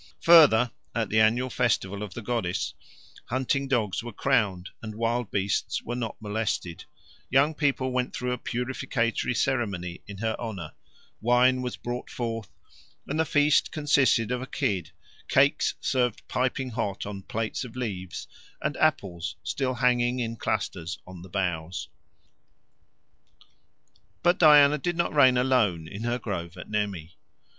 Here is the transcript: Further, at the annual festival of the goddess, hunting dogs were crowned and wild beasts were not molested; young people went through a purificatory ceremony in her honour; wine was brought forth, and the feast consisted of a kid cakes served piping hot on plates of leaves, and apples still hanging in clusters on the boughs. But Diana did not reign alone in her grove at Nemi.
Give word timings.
Further, 0.21 0.71
at 0.95 1.09
the 1.09 1.19
annual 1.19 1.51
festival 1.51 2.01
of 2.01 2.15
the 2.15 2.23
goddess, 2.23 2.73
hunting 3.25 3.67
dogs 3.67 4.01
were 4.01 4.11
crowned 4.11 4.71
and 4.81 4.95
wild 4.95 5.29
beasts 5.29 5.83
were 5.83 5.95
not 5.95 6.19
molested; 6.19 6.85
young 7.29 7.53
people 7.53 7.91
went 7.91 8.11
through 8.15 8.31
a 8.31 8.39
purificatory 8.39 9.35
ceremony 9.35 10.01
in 10.07 10.17
her 10.17 10.35
honour; 10.39 10.73
wine 11.21 11.61
was 11.61 11.77
brought 11.77 12.09
forth, 12.09 12.49
and 13.05 13.19
the 13.19 13.25
feast 13.25 13.71
consisted 13.71 14.31
of 14.31 14.41
a 14.41 14.47
kid 14.47 14.89
cakes 15.27 15.75
served 15.79 16.27
piping 16.27 16.71
hot 16.71 17.05
on 17.05 17.21
plates 17.21 17.63
of 17.63 17.75
leaves, 17.75 18.27
and 18.59 18.75
apples 18.77 19.35
still 19.43 19.75
hanging 19.75 20.17
in 20.19 20.35
clusters 20.35 20.97
on 21.05 21.21
the 21.21 21.29
boughs. 21.29 21.89
But 24.23 24.39
Diana 24.39 24.79
did 24.79 24.97
not 24.97 25.13
reign 25.13 25.37
alone 25.37 25.87
in 25.87 26.05
her 26.05 26.17
grove 26.17 26.57
at 26.57 26.67
Nemi. 26.71 27.17